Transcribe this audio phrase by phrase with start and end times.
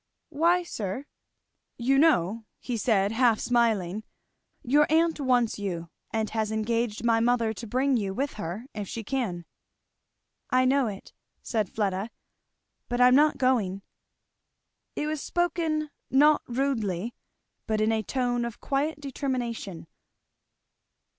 [0.29, 1.05] "Why, sir?"
[1.77, 4.03] "You know," said he half smiling,
[4.63, 8.87] "your aunt wants you, and has engaged my mother to bring you with her if
[8.87, 9.45] she can."
[10.49, 12.09] "I know it," said Fleda.
[12.89, 13.83] "But I am not going."
[14.95, 17.13] It was spoken not rudely
[17.67, 19.85] but in a tone of quiet determination.